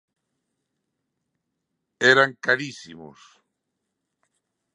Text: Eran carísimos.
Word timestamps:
Eran 2.11 2.31
carísimos. 2.45 3.19